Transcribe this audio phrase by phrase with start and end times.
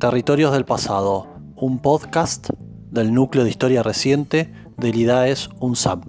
[0.00, 1.26] Territorios del Pasado,
[1.56, 2.48] un podcast
[2.90, 6.00] del Núcleo de Historia Reciente del IDAES UNSAM.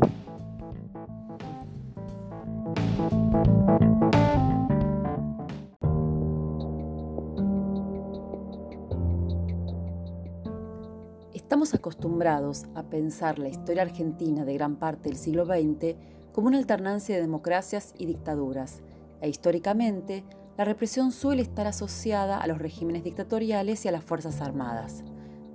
[11.33, 15.97] Estamos acostumbrados a pensar la historia argentina de gran parte del siglo XX
[16.31, 18.79] como una alternancia de democracias y dictaduras,
[19.19, 20.23] e históricamente
[20.61, 25.03] la represión suele estar asociada a los regímenes dictatoriales y a las Fuerzas Armadas.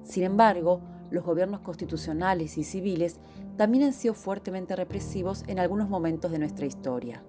[0.02, 0.80] Sin embargo,
[1.12, 3.20] los gobiernos constitucionales y civiles
[3.56, 7.22] también han sido fuertemente represivos en algunos momentos de nuestra historia.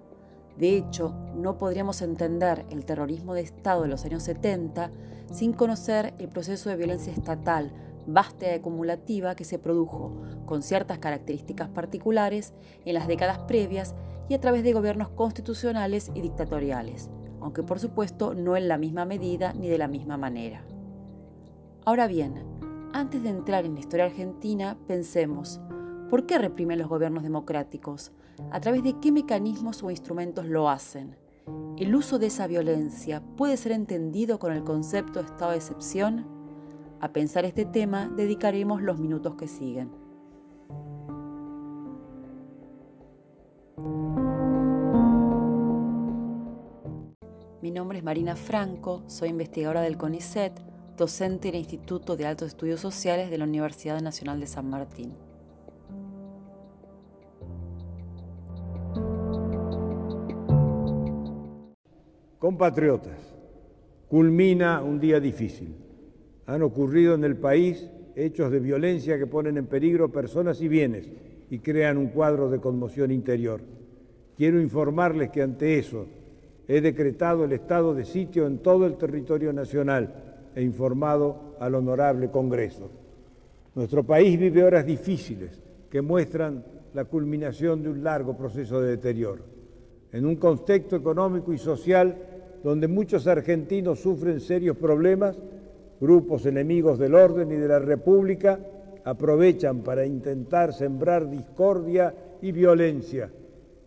[0.56, 4.90] De hecho, no podríamos entender el terrorismo de Estado de los años 70
[5.30, 7.72] sin conocer el proceso de violencia estatal
[8.08, 12.54] vasta y acumulativa que se produjo, con ciertas características particulares,
[12.84, 13.94] en las décadas previas
[14.28, 17.10] y a través de gobiernos constitucionales y dictatoriales,
[17.48, 20.62] aunque por supuesto no en la misma medida ni de la misma manera.
[21.86, 22.34] Ahora bien,
[22.92, 25.58] antes de entrar en la historia argentina, pensemos,
[26.10, 28.12] ¿por qué reprimen los gobiernos democráticos?
[28.50, 31.16] ¿A través de qué mecanismos o instrumentos lo hacen?
[31.78, 36.26] ¿El uso de esa violencia puede ser entendido con el concepto de estado de excepción?
[37.00, 39.90] A pensar este tema dedicaremos los minutos que siguen.
[47.68, 50.54] Mi nombre es Marina Franco, soy investigadora del CONICET,
[50.96, 55.12] docente del Instituto de Altos Estudios Sociales de la Universidad Nacional de San Martín.
[62.38, 63.36] Compatriotas,
[64.08, 65.76] culmina un día difícil.
[66.46, 71.06] Han ocurrido en el país hechos de violencia que ponen en peligro personas y bienes
[71.50, 73.60] y crean un cuadro de conmoción interior.
[74.38, 76.06] Quiero informarles que ante eso
[76.68, 80.12] he decretado el estado de sitio en todo el territorio nacional
[80.54, 82.90] e informado al honorable Congreso.
[83.74, 86.62] Nuestro país vive horas difíciles que muestran
[86.92, 89.44] la culminación de un largo proceso de deterioro.
[90.12, 92.14] En un contexto económico y social
[92.62, 95.38] donde muchos argentinos sufren serios problemas,
[96.00, 98.58] grupos enemigos del orden y de la República
[99.04, 103.30] aprovechan para intentar sembrar discordia y violencia,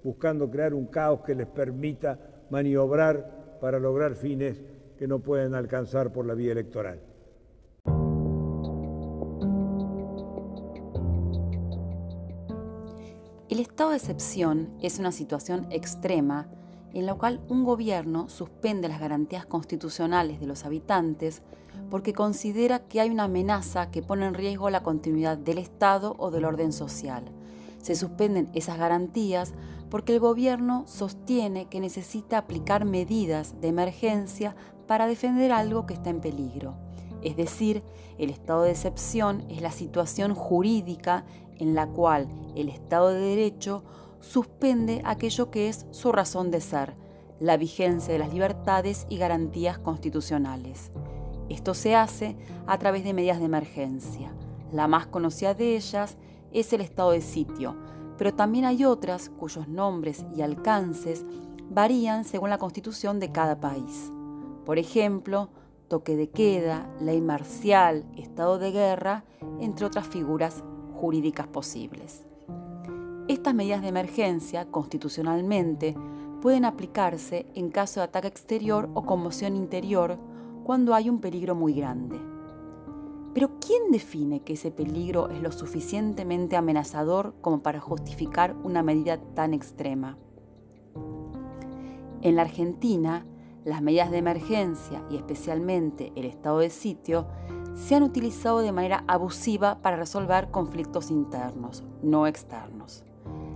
[0.04, 4.62] buscando crear un caos que les permita maniobrar para lograr fines
[4.98, 7.00] que no pueden alcanzar por la vía electoral.
[13.50, 16.48] El estado de excepción es una situación extrema
[16.94, 21.42] en la cual un gobierno suspende las garantías constitucionales de los habitantes
[21.90, 26.32] porque considera que hay una amenaza que pone en riesgo la continuidad del Estado o
[26.32, 27.26] del orden social.
[27.82, 29.54] Se suspenden esas garantías
[29.90, 34.56] porque el gobierno sostiene que necesita aplicar medidas de emergencia
[34.88, 36.76] para defender algo que está en peligro.
[37.22, 37.84] Es decir,
[38.18, 41.26] el estado de excepción es la situación jurídica
[41.58, 43.84] en la cual el Estado de Derecho
[44.20, 46.96] suspende aquello que es su razón de ser,
[47.40, 50.92] la vigencia de las libertades y garantías constitucionales.
[51.50, 54.32] Esto se hace a través de medidas de emergencia.
[54.72, 56.18] La más conocida de ellas
[56.54, 57.76] es el estado de sitio,
[58.18, 61.26] pero también hay otras cuyos nombres y alcances
[61.70, 64.12] varían según la constitución de cada país.
[64.66, 65.50] Por ejemplo,
[65.88, 69.24] toque de queda, ley marcial, estado de guerra,
[69.60, 70.64] entre otras figuras
[70.94, 72.26] jurídicas posibles.
[73.28, 75.96] Estas medidas de emergencia, constitucionalmente,
[76.42, 80.18] pueden aplicarse en caso de ataque exterior o conmoción interior
[80.64, 82.20] cuando hay un peligro muy grande.
[83.34, 89.18] Pero ¿quién define que ese peligro es lo suficientemente amenazador como para justificar una medida
[89.36, 90.18] tan extrema?
[92.22, 93.26] En la Argentina,
[93.64, 97.28] las medidas de emergencia y especialmente el estado de sitio
[97.74, 103.06] se han utilizado de manera abusiva para resolver conflictos internos, no externos.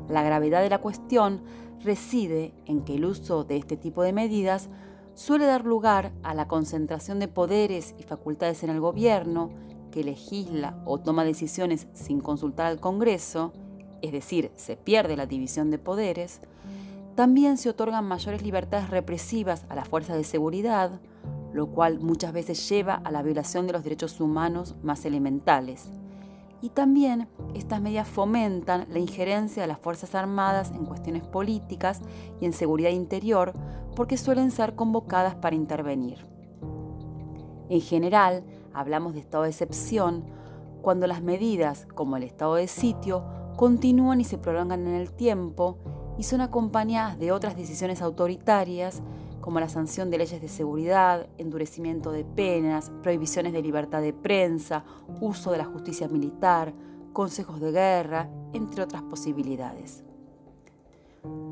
[0.08, 1.42] La gravedad de la cuestión
[1.84, 4.70] reside en que el uso de este tipo de medidas
[5.16, 9.50] suele dar lugar a la concentración de poderes y facultades en el gobierno,
[9.92, 13.54] que legisla o toma decisiones sin consultar al Congreso,
[14.02, 16.42] es decir, se pierde la división de poderes,
[17.16, 21.00] también se otorgan mayores libertades represivas a las fuerzas de seguridad,
[21.54, 25.90] lo cual muchas veces lleva a la violación de los derechos humanos más elementales.
[26.66, 32.02] Y también estas medidas fomentan la injerencia de las Fuerzas Armadas en cuestiones políticas
[32.42, 33.54] y en seguridad interior
[33.96, 36.26] porque suelen ser convocadas para intervenir.
[37.70, 40.24] En general, hablamos de estado de excepción
[40.82, 43.24] cuando las medidas, como el estado de sitio,
[43.58, 45.78] continúan y se prolongan en el tiempo
[46.18, 49.04] y son acompañadas de otras decisiones autoritarias
[49.46, 54.84] como la sanción de leyes de seguridad, endurecimiento de penas, prohibiciones de libertad de prensa,
[55.22, 56.74] uso de la justicia militar,
[57.14, 60.04] consejos de guerra, entre otras posibilidades.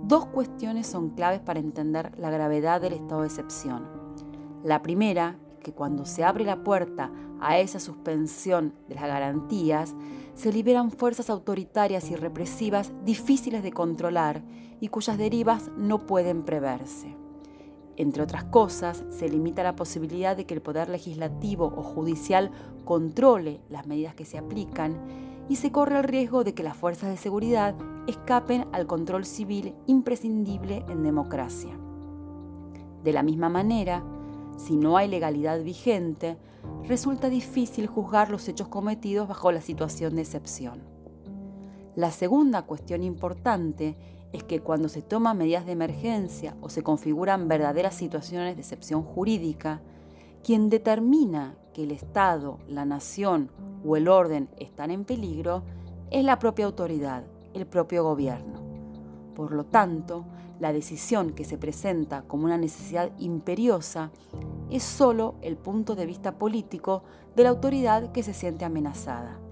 [0.05, 3.87] Dos cuestiones son claves para entender la gravedad del estado de excepción.
[4.63, 9.93] La primera, que cuando se abre la puerta a esa suspensión de las garantías,
[10.33, 14.41] se liberan fuerzas autoritarias y represivas difíciles de controlar
[14.79, 17.21] y cuyas derivas no pueden preverse.
[17.95, 22.51] Entre otras cosas, se limita la posibilidad de que el poder legislativo o judicial
[22.85, 24.99] controle las medidas que se aplican
[25.49, 27.75] y se corre el riesgo de que las fuerzas de seguridad
[28.07, 31.77] escapen al control civil imprescindible en democracia.
[33.03, 34.03] De la misma manera,
[34.57, 36.37] si no hay legalidad vigente,
[36.87, 40.81] resulta difícil juzgar los hechos cometidos bajo la situación de excepción.
[41.95, 43.97] La segunda cuestión importante
[44.33, 49.03] es que cuando se toman medidas de emergencia o se configuran verdaderas situaciones de excepción
[49.03, 49.81] jurídica,
[50.43, 53.51] quien determina que el Estado, la nación
[53.85, 55.63] o el orden están en peligro
[56.11, 58.61] es la propia autoridad, el propio gobierno.
[59.35, 60.25] Por lo tanto,
[60.59, 64.11] la decisión que se presenta como una necesidad imperiosa
[64.69, 67.03] es sólo el punto de vista político
[67.35, 69.42] de la autoridad que se siente amenazada.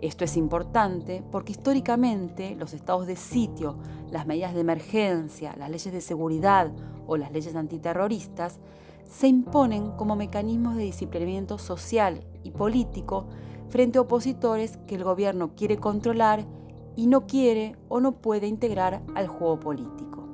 [0.00, 3.76] Esto es importante porque históricamente los estados de sitio,
[4.10, 6.70] las medidas de emergencia, las leyes de seguridad
[7.06, 8.60] o las leyes antiterroristas
[9.08, 13.26] se imponen como mecanismos de disciplinamiento social y político
[13.70, 16.44] frente a opositores que el gobierno quiere controlar
[16.94, 20.24] y no quiere o no puede integrar al juego político.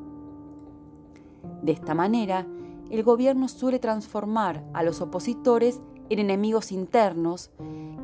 [1.62, 2.46] De esta manera,
[2.90, 5.80] el gobierno suele transformar a los opositores
[6.10, 7.50] en enemigos internos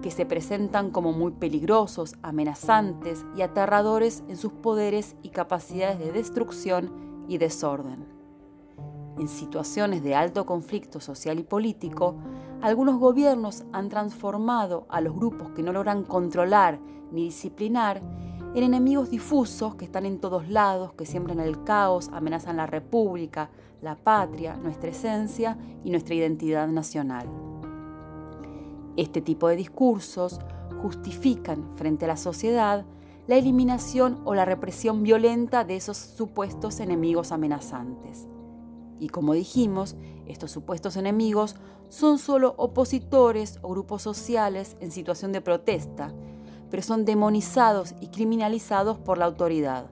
[0.02, 6.12] que se presentan como muy peligrosos, amenazantes y aterradores en sus poderes y capacidades de
[6.12, 8.06] destrucción y desorden.
[9.19, 12.17] En situaciones de alto conflicto social y político,
[12.62, 16.79] algunos gobiernos han transformado a los grupos que no logran controlar
[17.12, 18.00] ni disciplinar
[18.55, 23.50] en enemigos difusos que están en todos lados, que siembran el caos, amenazan la república,
[23.81, 27.50] la patria, nuestra esencia y nuestra identidad nacional.
[29.00, 30.41] Este tipo de discursos
[30.82, 32.85] justifican frente a la sociedad
[33.26, 38.26] la eliminación o la represión violenta de esos supuestos enemigos amenazantes.
[38.99, 41.56] Y como dijimos, estos supuestos enemigos
[41.88, 46.12] son solo opositores o grupos sociales en situación de protesta,
[46.70, 49.87] pero son demonizados y criminalizados por la autoridad,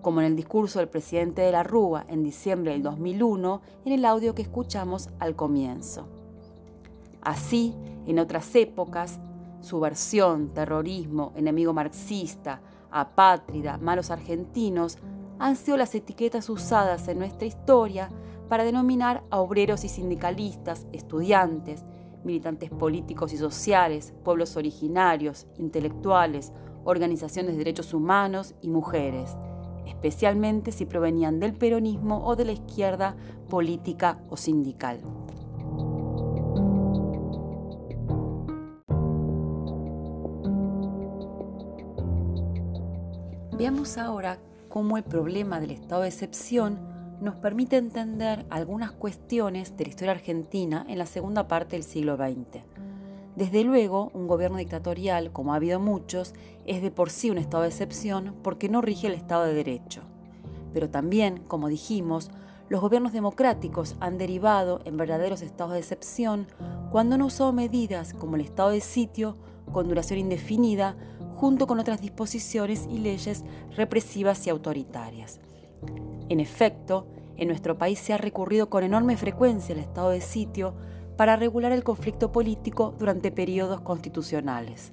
[0.00, 4.06] como en el discurso del presidente de la Rúa en diciembre del 2001 en el
[4.06, 6.21] audio que escuchamos al comienzo.
[7.22, 7.74] Así,
[8.06, 9.20] en otras épocas,
[9.60, 12.60] subversión, terrorismo, enemigo marxista,
[12.90, 14.98] apátrida, malos argentinos
[15.38, 18.10] han sido las etiquetas usadas en nuestra historia
[18.48, 21.84] para denominar a obreros y sindicalistas, estudiantes,
[22.24, 26.52] militantes políticos y sociales, pueblos originarios, intelectuales,
[26.84, 29.36] organizaciones de derechos humanos y mujeres,
[29.86, 33.16] especialmente si provenían del peronismo o de la izquierda
[33.48, 35.00] política o sindical.
[43.62, 46.80] Veamos ahora cómo el problema del estado de excepción
[47.20, 52.16] nos permite entender algunas cuestiones de la historia argentina en la segunda parte del siglo
[52.16, 52.64] XX.
[53.36, 56.34] Desde luego, un gobierno dictatorial, como ha habido muchos,
[56.66, 60.00] es de por sí un estado de excepción porque no rige el Estado de Derecho.
[60.74, 62.32] Pero también, como dijimos,
[62.68, 66.48] los gobiernos democráticos han derivado en verdaderos estados de excepción
[66.90, 69.36] cuando han usado medidas como el estado de sitio
[69.72, 70.96] con duración indefinida
[71.42, 73.42] junto con otras disposiciones y leyes
[73.74, 75.40] represivas y autoritarias.
[76.28, 80.76] En efecto, en nuestro país se ha recurrido con enorme frecuencia al estado de sitio
[81.16, 84.92] para regular el conflicto político durante periodos constitucionales.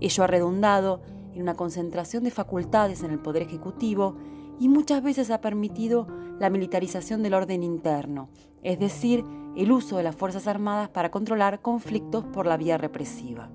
[0.00, 1.02] Ello ha redundado
[1.34, 4.14] en una concentración de facultades en el Poder Ejecutivo
[4.60, 6.06] y muchas veces ha permitido
[6.38, 8.28] la militarización del orden interno,
[8.62, 9.24] es decir,
[9.56, 13.50] el uso de las Fuerzas Armadas para controlar conflictos por la vía represiva.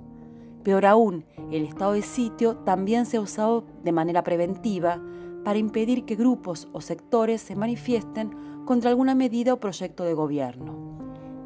[0.66, 5.00] Peor aún, el estado de sitio también se ha usado de manera preventiva
[5.44, 8.32] para impedir que grupos o sectores se manifiesten
[8.66, 10.98] contra alguna medida o proyecto de gobierno.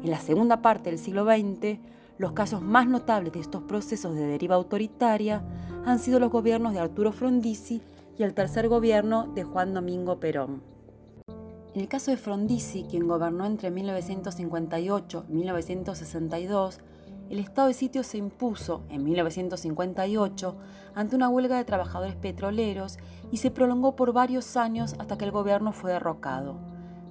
[0.02, 1.80] En la segunda parte del siglo XX,
[2.16, 5.44] los casos más notables de estos procesos de deriva autoritaria
[5.84, 7.82] han sido los gobiernos de Arturo Frondizi
[8.16, 10.62] y el tercer gobierno de Juan Domingo Perón.
[11.74, 16.80] En el caso de Frondizi, quien gobernó entre 1958 y 1962,
[17.30, 20.56] el estado de sitio se impuso en 1958
[20.96, 22.98] ante una huelga de trabajadores petroleros
[23.30, 26.56] y se prolongó por varios años hasta que el gobierno fue derrocado.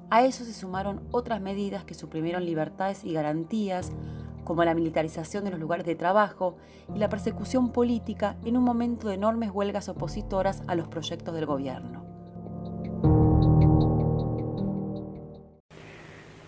[0.10, 3.94] A eso se sumaron otras medidas que suprimieron libertades y garantías,
[4.44, 6.58] como la militarización de los lugares de trabajo
[6.94, 11.46] y la persecución política en un momento de enormes huelgas opositoras a los proyectos del
[11.46, 12.04] gobierno.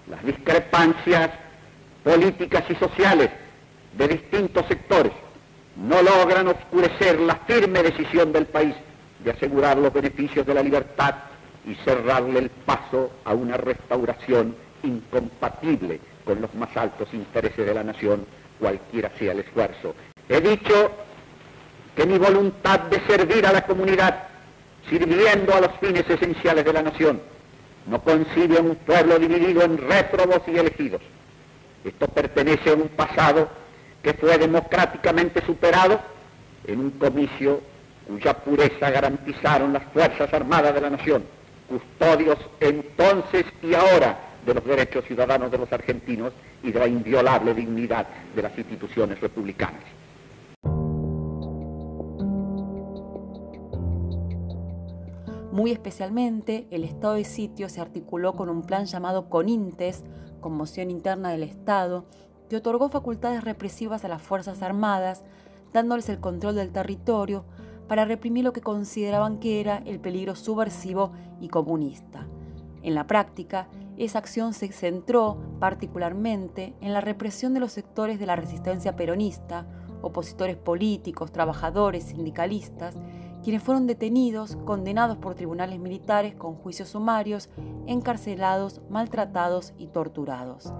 [0.09, 1.29] Las discrepancias
[2.03, 3.29] políticas y sociales
[3.93, 5.11] de distintos sectores
[5.75, 8.75] no logran oscurecer la firme decisión del país
[9.23, 11.15] de asegurar los beneficios de la libertad
[11.65, 17.83] y cerrarle el paso a una restauración incompatible con los más altos intereses de la
[17.83, 18.25] nación,
[18.59, 19.95] cualquiera sea el esfuerzo.
[20.27, 20.91] He dicho
[21.95, 24.23] que mi voluntad de servir a la comunidad,
[24.89, 27.21] sirviendo a los fines esenciales de la nación,
[27.87, 31.01] no concibe un pueblo dividido en réprobos y elegidos.
[31.83, 33.49] Esto pertenece a un pasado
[34.01, 35.99] que fue democráticamente superado
[36.65, 37.61] en un comicio
[38.07, 41.23] cuya pureza garantizaron las Fuerzas Armadas de la Nación
[41.71, 47.53] custodios entonces y ahora de los derechos ciudadanos de los argentinos y de la inviolable
[47.53, 49.83] dignidad de las instituciones republicanas.
[55.51, 60.03] Muy especialmente, el estado de sitio se articuló con un plan llamado CONINTES,
[60.39, 62.05] Conmoción Interna del Estado,
[62.51, 65.23] que otorgó facultades represivas a las Fuerzas Armadas,
[65.71, 67.45] dándoles el control del territorio,
[67.87, 72.27] para reprimir lo que consideraban que era el peligro subversivo y comunista.
[72.83, 78.25] En la práctica, esa acción se centró particularmente en la represión de los sectores de
[78.25, 79.65] la resistencia peronista,
[80.01, 82.95] opositores políticos, trabajadores, sindicalistas,
[83.45, 87.49] quienes fueron detenidos, condenados por tribunales militares con juicios sumarios,
[87.87, 90.73] encarcelados, maltratados y torturados.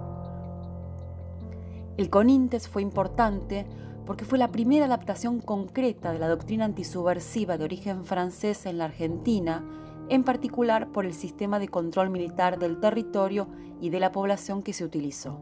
[1.98, 3.66] El CONINTES fue importante
[4.06, 8.86] porque fue la primera adaptación concreta de la doctrina antisubversiva de origen francés en la
[8.86, 9.64] Argentina,
[10.08, 13.48] en particular por el sistema de control militar del territorio
[13.80, 15.38] y de la población que se utilizó.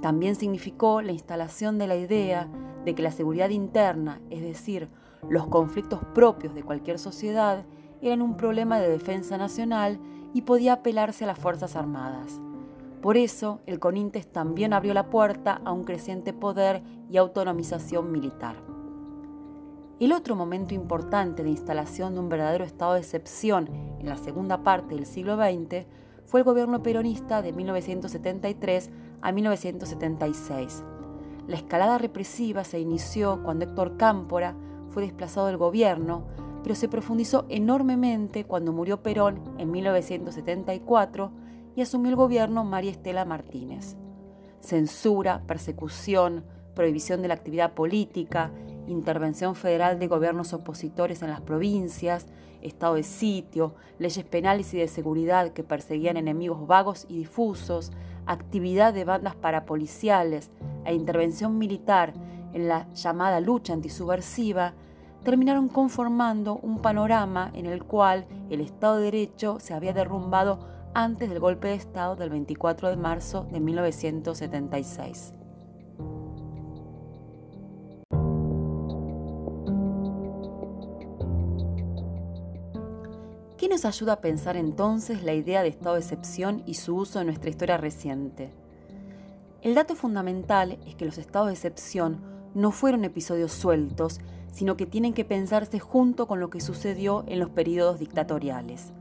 [0.00, 2.48] También significó la instalación de la idea
[2.84, 4.88] de que la seguridad interna, es decir,
[5.28, 7.64] los conflictos propios de cualquier sociedad,
[8.00, 9.98] eran un problema de defensa nacional
[10.34, 12.40] y podía apelarse a las Fuerzas Armadas.
[13.04, 18.56] Por eso, el CONINTES también abrió la puerta a un creciente poder y autonomización militar.
[20.00, 23.68] El otro momento importante de instalación de un verdadero estado de excepción
[24.00, 25.84] en la segunda parte del siglo XX
[26.24, 30.82] fue el gobierno peronista de 1973 a 1976.
[31.46, 34.56] La escalada represiva se inició cuando Héctor Cámpora
[34.88, 36.24] fue desplazado del gobierno,
[36.62, 41.43] pero se profundizó enormemente cuando murió Perón en 1974
[41.76, 43.96] y asumió el gobierno María Estela Martínez.
[44.60, 48.50] Censura, persecución, prohibición de la actividad política,
[48.86, 52.26] intervención federal de gobiernos opositores en las provincias,
[52.62, 57.92] estado de sitio, leyes penales y de seguridad que perseguían enemigos vagos y difusos,
[58.26, 60.50] actividad de bandas parapoliciales
[60.84, 62.14] e intervención militar
[62.52, 64.74] en la llamada lucha antisubversiva,
[65.24, 70.60] terminaron conformando un panorama en el cual el Estado de Derecho se había derrumbado
[70.94, 75.32] antes del golpe de Estado del 24 de marzo de 1976.
[83.58, 87.20] ¿Qué nos ayuda a pensar entonces la idea de estado de excepción y su uso
[87.20, 88.52] en nuestra historia reciente?
[89.62, 92.20] El dato fundamental es que los estados de excepción
[92.54, 94.20] no fueron episodios sueltos,
[94.52, 98.92] sino que tienen que pensarse junto con lo que sucedió en los periodos dictatoriales.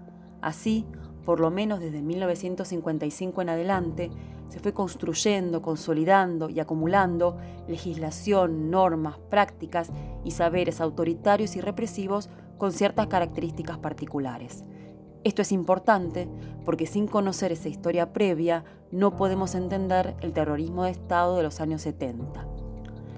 [0.42, 0.86] Así,
[1.26, 4.12] por lo menos desde 1955 en adelante,
[4.50, 7.38] se fue construyendo, consolidando y acumulando
[7.68, 9.90] legislación, normas, prácticas
[10.24, 14.64] y saberes autoritarios y represivos con ciertas características particulares.
[15.24, 16.28] Esto es importante
[16.66, 21.62] porque sin conocer esa historia previa no podemos entender el terrorismo de Estado de los
[21.62, 22.46] años 70.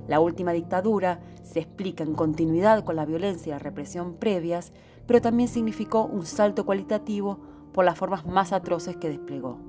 [0.07, 4.71] La última dictadura se explica en continuidad con la violencia y la represión previas,
[5.07, 7.39] pero también significó un salto cualitativo
[7.75, 9.59] por las formas más atroces que desplegó.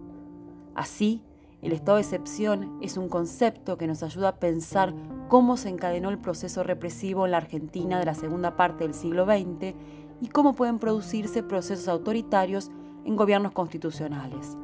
[0.77, 1.25] Así,
[1.61, 4.95] el estado de excepción es un concepto que nos ayuda a pensar
[5.27, 9.25] cómo se encadenó el proceso represivo en la Argentina de la segunda parte del siglo
[9.25, 9.75] XX
[10.21, 12.71] y cómo pueden producirse procesos autoritarios
[13.05, 14.57] en gobiernos constitucionales.